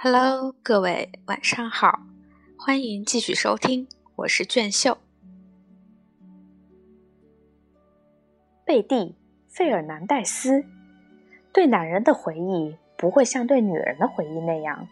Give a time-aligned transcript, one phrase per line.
[0.00, 2.02] Hello，各位晚上好，
[2.56, 4.96] 欢迎继续收听，我是卷秀。
[8.64, 8.94] 贝蒂·
[9.48, 10.64] 费尔南戴斯
[11.52, 14.86] 对男人的回忆不会像对女人的回忆那样，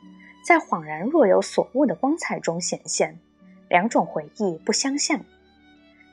[0.45, 3.17] 在恍然若有所悟的光彩中显现，
[3.69, 5.21] 两种回忆不相像。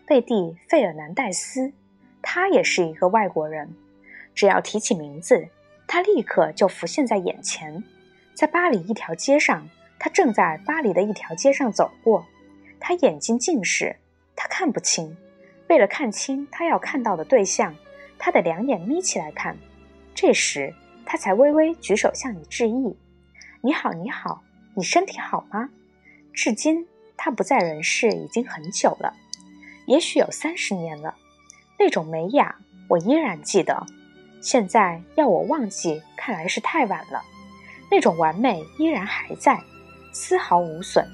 [0.06, 0.36] 贝蒂·
[0.70, 1.74] 费尔南戴斯，
[2.22, 3.74] 他也是一个外国人，
[4.36, 5.48] 只要提起名字，
[5.88, 7.84] 他立刻就浮现在眼前。
[8.34, 9.70] 在巴黎一条街上，
[10.00, 12.26] 他正在巴黎的一条街上走过。
[12.80, 13.96] 他眼睛近视，
[14.36, 15.16] 他看不清。
[15.70, 17.76] 为了看清他要看到的对象，
[18.20, 19.58] 他的两眼眯起来看。
[20.14, 20.74] 这时，
[21.06, 22.98] 他才微微举手向你致意
[23.62, 24.44] ：“你好，你好，
[24.76, 25.70] 你身体好吗？”
[26.34, 29.14] 至今，他不在人世已经很久了，
[29.86, 31.16] 也许有三十年了。
[31.80, 32.56] 那种美雅，
[32.90, 33.86] 我依然记得。
[34.42, 37.24] 现在要我忘记，看来是太晚了。
[37.94, 39.62] 那种完美依然还在，
[40.12, 41.08] 丝毫无损。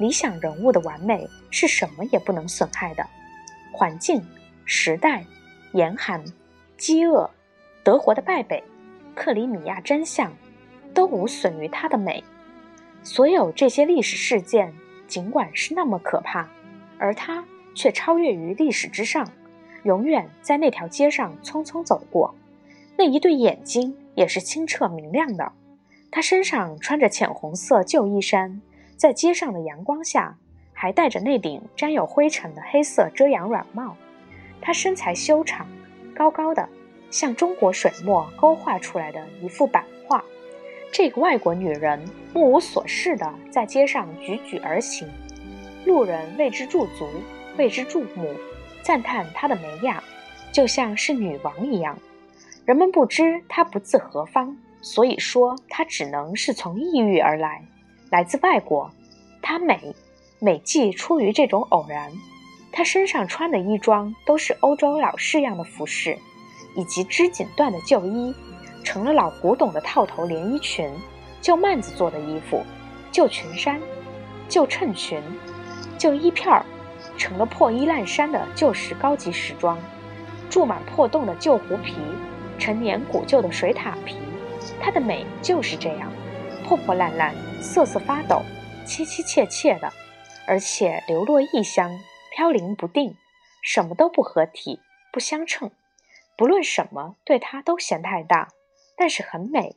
[0.00, 3.06] 理想人物的完美是什么也不能损害的。
[3.70, 4.20] 环境、
[4.64, 5.24] 时代、
[5.74, 6.24] 严寒、
[6.76, 7.30] 饥饿、
[7.84, 8.60] 德国的败北、
[9.14, 10.32] 克里米亚真相，
[10.92, 12.24] 都无损于它的美。
[13.04, 14.74] 所有这些历史事件，
[15.06, 16.48] 尽管是那么可怕，
[16.98, 17.44] 而它
[17.76, 19.24] 却超越于历史之上，
[19.84, 22.34] 永远在那条街上匆匆走过。
[22.96, 25.52] 那一对眼睛也是清澈明亮的。
[26.14, 28.62] 他身上穿着浅红色旧衣衫，
[28.96, 30.38] 在街上的阳光下，
[30.72, 33.96] 还戴着那顶沾有灰尘的黑色遮阳软帽。
[34.60, 35.66] 他身材修长，
[36.14, 36.68] 高高的，
[37.10, 40.24] 像中国水墨勾画出来的一幅版画。
[40.92, 42.00] 这个外国女人
[42.32, 45.08] 目无所事地在街上踽踽而行，
[45.84, 47.08] 路人为之驻足，
[47.58, 48.32] 为之注目，
[48.82, 50.00] 赞叹她的美雅，
[50.52, 51.98] 就像是女王一样。
[52.64, 54.56] 人们不知她不自何方。
[54.84, 57.64] 所以说，它只能是从异域而来，
[58.10, 58.90] 来自外国。
[59.40, 59.94] 它美，
[60.38, 62.12] 美既出于这种偶然。
[62.70, 66.18] 他身上穿的衣装都是欧洲老式样的服饰，
[66.76, 68.34] 以及织锦缎的旧衣，
[68.82, 70.92] 成了老古董的套头连衣裙、
[71.40, 72.62] 旧幔子做的衣服、
[73.10, 73.80] 旧裙衫、
[74.50, 75.22] 旧衬裙、
[75.96, 76.66] 旧衣片儿，
[77.16, 79.78] 成了破衣烂衫的旧时高级时装，
[80.50, 81.94] 注满破洞的旧狐皮，
[82.58, 84.16] 陈年古旧的水獭皮。
[84.80, 86.12] 她的美就是这样，
[86.64, 88.42] 破破烂烂、瑟瑟发抖、
[88.86, 89.92] 凄凄切切的，
[90.46, 91.98] 而且流落异乡，
[92.30, 93.16] 飘零不定，
[93.62, 94.80] 什么都不合体、
[95.12, 95.70] 不相称。
[96.36, 98.48] 不论什么，对她都嫌太大，
[98.96, 99.76] 但是很美。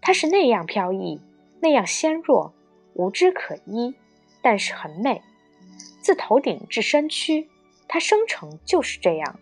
[0.00, 1.20] 她是那样飘逸，
[1.60, 2.52] 那样纤弱，
[2.94, 3.94] 无枝可依，
[4.42, 5.22] 但是很美。
[6.00, 7.48] 自头顶至身躯，
[7.86, 9.38] 她生成就是这样。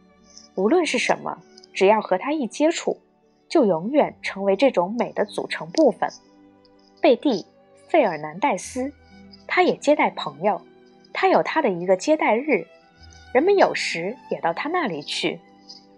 [0.54, 1.38] 无论是什么，
[1.72, 3.00] 只要和她一接触。
[3.50, 6.08] 就永远成为这种美的组成部分。
[7.02, 7.42] 贝蒂·
[7.88, 8.92] 费尔南戴斯，
[9.46, 10.62] 他也接待朋友，
[11.12, 12.66] 他有他的一个接待日，
[13.34, 15.40] 人们有时也到他那里去。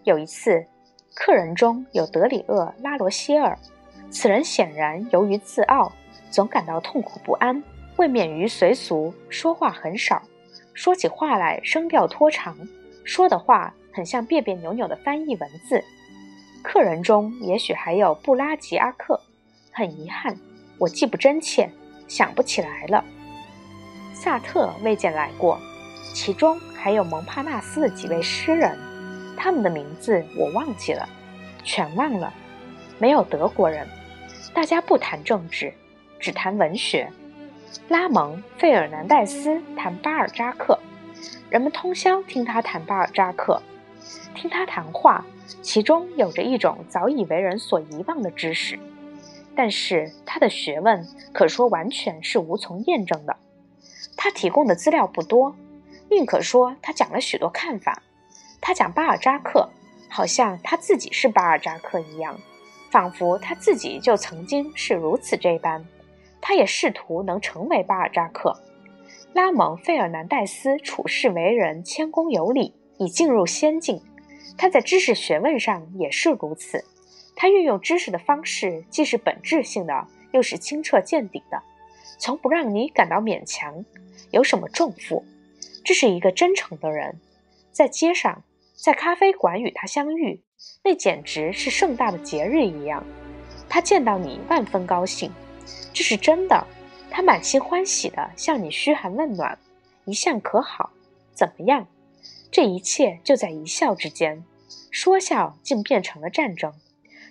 [0.05, 0.67] 有一次，
[1.15, 3.59] 客人中有德里厄·拉罗歇尔，
[4.11, 5.93] 此人显然由于自傲，
[6.31, 7.63] 总感到痛苦不安，
[7.97, 10.23] 未免于随俗，说话很少，
[10.73, 12.57] 说起话来声调拖长，
[13.05, 15.85] 说的话很像别别扭扭的翻译文字。
[16.63, 19.21] 客人中也许还有布拉吉阿克，
[19.73, 20.37] 很遗憾，
[20.79, 21.71] 我记不真切，
[22.09, 23.05] 想不起来了。
[24.15, 25.59] 萨特未见来过，
[26.15, 28.79] 其中还有蒙帕纳斯的几位诗人，
[29.37, 31.09] 他们的名字我忘记了，
[31.65, 32.33] 全忘了。
[32.99, 33.87] 没有德国人，
[34.55, 35.75] 大家不谈政治，
[36.21, 37.11] 只谈文学。
[37.89, 40.79] 拉蒙·费尔南戴斯谈巴尔扎克，
[41.51, 43.61] 人们通宵听他谈巴尔扎克，
[44.35, 45.25] 听他谈话。
[45.61, 48.79] 其中有着一种早已为人所遗忘的知识，
[49.55, 53.37] 但是他的学问可说完全是无从验证的。
[54.17, 55.55] 他提供的资料不多，
[56.11, 58.03] 宁可说他讲了许多看法。
[58.61, 59.69] 他讲巴尔扎克，
[60.09, 62.39] 好像他自己是巴尔扎克一样，
[62.91, 65.85] 仿佛他自己就曾经是如此这般。
[66.41, 68.59] 他也试图能成为巴尔扎克。
[69.33, 74.01] 拉蒙·费尔南戴斯处事为人谦恭有礼，已进入仙境。
[74.57, 76.85] 他在知识学问上也是如此，
[77.35, 81.61] 他运用知识的方式既是本质性的，又是清澈见底的，
[82.19, 83.85] 从不让你感到勉强，
[84.31, 85.25] 有什么重负。
[85.85, 87.19] 这是一个真诚的人，
[87.73, 88.45] 在街上，
[88.75, 90.41] 在咖啡馆与他相遇，
[90.85, 93.05] 那简直是盛大的节日一样。
[93.69, 95.33] 他见到你万分高兴，
[95.93, 96.67] 这是真的。
[97.11, 99.59] 他满心欢喜地向你嘘寒问暖，
[100.05, 100.91] 一向可好？
[101.35, 101.87] 怎么样？
[102.53, 104.45] 这一切就在一笑之间，
[104.91, 106.75] 说笑竟变成了战争，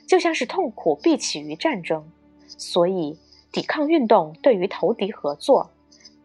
[0.08, 2.12] 就像是痛苦必起于战争。
[2.48, 3.20] 所以
[3.52, 5.72] 抵抗运动对于投敌合作，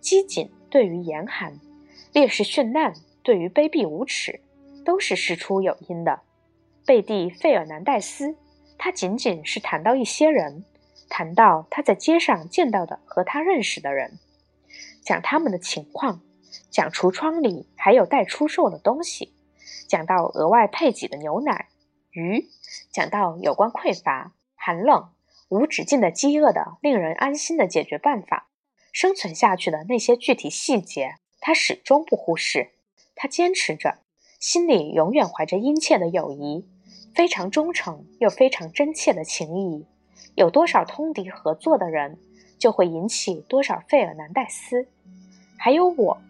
[0.01, 1.61] 机警对于严寒，
[2.15, 4.41] 烈士殉难对于卑鄙无耻，
[4.83, 6.21] 都是事出有因的。
[6.87, 8.35] 贝蒂·费尔南戴斯，
[8.79, 10.65] 他仅仅是谈到一些人，
[11.11, 14.19] 谈到他在街上见到的和他认识的人，
[15.03, 16.23] 讲他们的情况，
[16.71, 19.33] 讲橱窗里还有待出售的东西，
[19.89, 21.69] 讲到额外配给的牛奶、
[22.11, 22.49] 鱼，
[22.91, 25.11] 讲到有关匮乏、寒冷。
[25.49, 28.49] 无止境的饥饿的令人安心的解决办法，
[28.93, 32.73] 生存下去的那些具体细节，他始终不忽视。
[33.15, 33.99] 他坚持着，
[34.41, 36.67] 心里永远怀着殷切的友谊，
[37.15, 39.87] 非常忠诚又非常真切的情谊。
[40.35, 42.19] 有多少通敌合作的人，
[42.59, 44.89] 就会引起多少费尔南戴斯。
[45.57, 46.21] 还有我，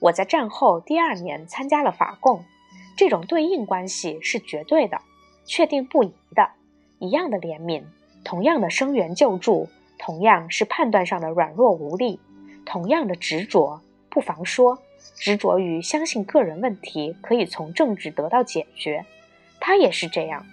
[0.00, 2.44] 我在战后第二年参加了法共，
[2.96, 5.00] 这种对应关系是绝对的，
[5.44, 6.50] 确定不移的，
[6.98, 7.82] 一样的怜悯。
[8.24, 9.68] 同样的声援救助，
[9.98, 12.18] 同样是判断上的软弱无力，
[12.64, 13.80] 同样的执着，
[14.10, 14.78] 不妨说
[15.14, 19.06] 执着于相信个人问题可以从政治得到解决。
[19.60, 20.44] 他也是这样。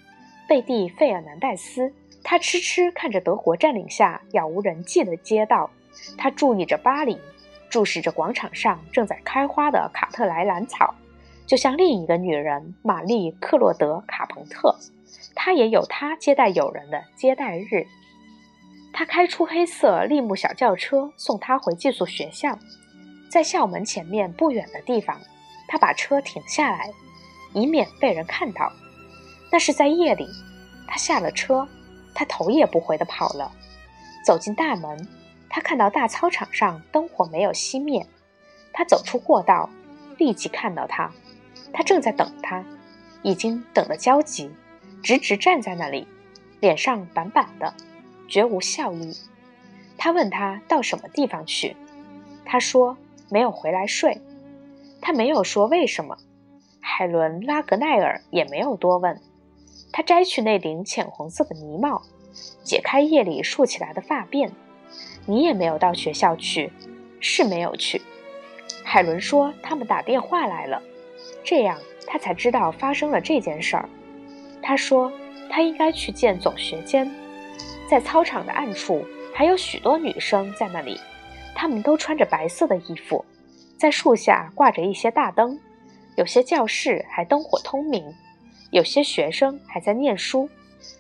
[0.48, 1.94] 贝蒂·费尔南戴斯，
[2.24, 5.72] 他痴痴看着德国占领下杳无人迹的街道，
[6.18, 7.18] 他注意着巴黎，
[7.74, 10.94] 注视着广场上正在开花的卡特莱兰草，
[11.48, 14.78] 就像另一个女人玛丽·克洛德·卡彭特。
[15.34, 17.88] 她也有她接待友人的接待日。
[18.94, 22.60] 他开出黑色立木小轿车送他回寄宿学校，
[23.28, 25.20] 在校门前面不远的地方，
[25.68, 26.92] 他把车停下来，
[27.54, 28.72] 以免被人看到。
[29.52, 30.28] 那是在夜里，
[30.88, 31.68] 他下了车，
[32.14, 33.52] 他头也不回地跑了。
[34.24, 35.08] 走进大门，
[35.56, 38.08] 他看到大操场上灯火没有熄灭。
[38.74, 39.70] 他走出过道，
[40.18, 41.12] 立即看到他，
[41.72, 42.66] 他正在等他，
[43.22, 44.50] 已经等得焦急。
[45.04, 46.08] 直直站在那里，
[46.60, 47.76] 脸上板板的，
[48.28, 49.16] 绝无笑意。
[49.96, 51.78] 他问他到什么地方去，
[52.44, 52.98] 他说
[53.30, 54.20] 没有回来睡。
[55.02, 56.18] 他没有说为什么。
[56.80, 59.22] 海伦·拉格奈尔也没有多问。
[59.92, 62.02] 他摘去那顶浅红色的呢帽，
[62.64, 64.50] 解开夜里竖起来的发辫。
[65.26, 66.72] 你也没有到学校去，
[67.20, 68.02] 是没有去。
[68.84, 70.82] 海伦说他们打电话来了，
[71.44, 73.88] 这样他才知道发生了这件事儿。
[74.62, 75.12] 他说
[75.50, 77.10] ：“他应该去见总学监，
[77.90, 81.00] 在操场的暗处还有许多女生在那里，
[81.54, 83.24] 她们都穿着白色的衣服，
[83.78, 85.60] 在树下挂着一些大灯，
[86.16, 88.04] 有些教室还灯火通明，
[88.72, 90.50] 有些学生还在念书，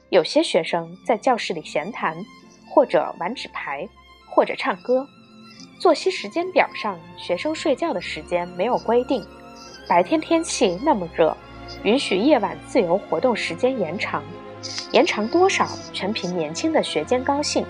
[0.09, 2.17] 有些学生在教室里闲谈，
[2.69, 3.87] 或者玩纸牌，
[4.33, 5.07] 或者唱歌。
[5.77, 9.23] 作息时间表上，学生睡觉的时间没有规定，
[9.87, 11.35] 白天天气那么热。”
[11.83, 14.21] 允许夜晚自由活动时间延长，
[14.91, 17.65] 延长多少全凭年轻的学监高兴。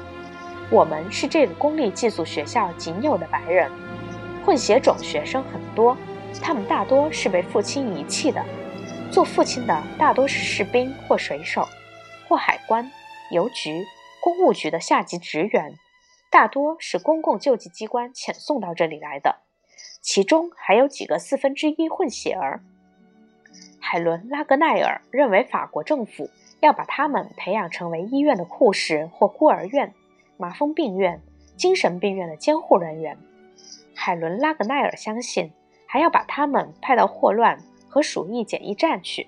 [0.69, 3.71] 我们是这个公立寄宿学校仅有的白人，
[4.45, 5.95] 混血种学生很多，
[6.42, 8.44] 他们大多是被父亲遗弃的。
[9.12, 11.68] 做父亲的大多是士兵或水手，
[12.27, 12.92] 或海关、
[13.31, 13.86] 邮局、
[14.19, 15.77] 公务局的下级职员，
[16.33, 19.44] 大多是公共救济机关遣送到这里来的，
[20.01, 22.63] 其中还有几个四分之一混血儿。
[23.80, 29.94] 海伦·拉格奈尔认为，法国政府要把他们培养成为医院的护士或孤儿院、
[30.35, 31.21] 麻风病院、
[31.56, 33.15] 精神病院的监护人员。
[33.94, 35.52] 海伦·拉格奈尔相信，
[35.85, 39.28] 还要把他们派到霍乱和鼠疫检疫站去。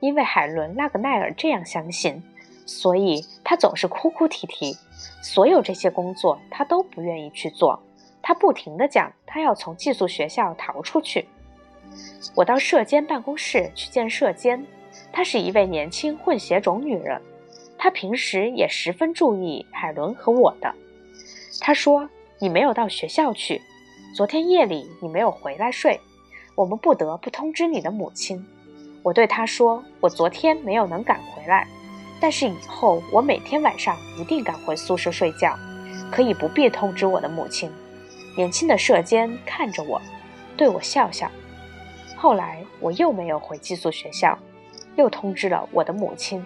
[0.00, 2.22] 因为海伦·拉格奈尔这样相信，
[2.66, 4.76] 所以他总是哭哭啼啼。
[5.22, 7.80] 所有这些工作，他都不愿意去做。
[8.20, 11.26] 他不停地讲，他要从寄宿学校逃出去。
[12.34, 14.66] 我到社监办公室去见社监，
[15.12, 17.22] 她是一位年轻混血种女人，
[17.78, 20.74] 她平时也十分注意海伦和我的。
[21.60, 22.08] 她说
[22.40, 23.62] ：“你没有到学校去，
[24.14, 26.00] 昨天夜里你没有回来睡，
[26.54, 28.44] 我们不得不通知你的母亲。”
[29.02, 31.66] 我对她说：“我昨天没有能赶回来，
[32.20, 35.56] 但是以后我每天晚上一定赶回宿舍睡觉，
[36.10, 37.70] 可以不必通知我的母亲。”
[38.36, 40.00] 年轻的社监看着我，
[40.56, 41.30] 对我笑笑。
[42.16, 44.38] 后来我又没有回寄宿学校，
[44.96, 46.44] 又通知了我的母亲。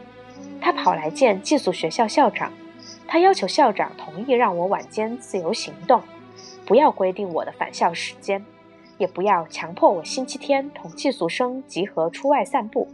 [0.61, 2.53] 她跑来见寄宿学校校长，
[3.07, 6.01] 她要求校长同意让我晚间自由行动，
[6.65, 8.45] 不要规定我的返校时间，
[8.99, 12.89] 也不要强迫我星期天同寄宿生集合出外散步。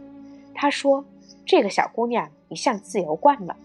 [0.55, 1.05] 他说
[1.47, 3.55] ：“这个小姑娘一向自由惯了，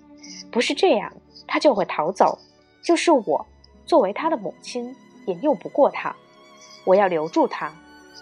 [0.50, 1.12] 不是这样
[1.46, 2.38] 她就会逃走。
[2.82, 3.44] 就是我
[3.84, 4.94] 作为她的母亲
[5.26, 6.14] 也拗不过她，
[6.84, 7.70] 我要留住她。”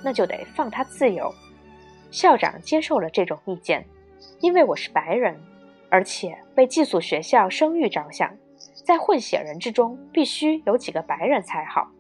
[0.03, 1.31] 那就得放她自由。
[2.11, 3.85] 校长接受了这种意见，
[4.41, 5.39] 因为我是白人，
[5.91, 8.35] 而且为寄宿学校声誉着想，
[8.83, 11.91] 在混血人之中必须有几个白人才好。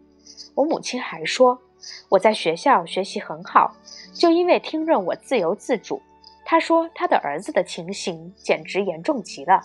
[0.55, 1.61] 我母亲还说，
[2.09, 3.77] 我在学校学习很好，
[4.15, 6.01] 就因为听任我自由自主。
[6.51, 9.63] 他说，他的儿子的情形简直严重极了，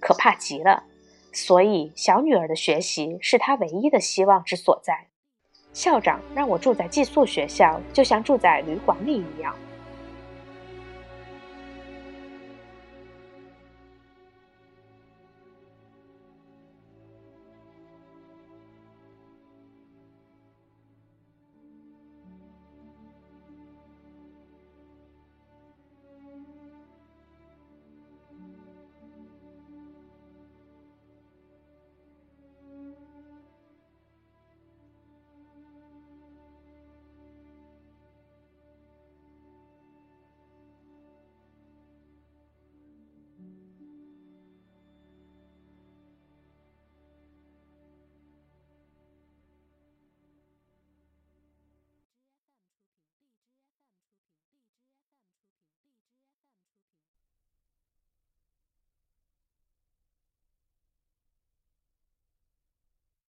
[0.00, 0.84] 可怕极了，
[1.32, 5.08] 所以小女儿的学习是他唯一的希望之所在。
[5.72, 9.52] 校长让我住在寄宿学校，就像住在旅馆里一样。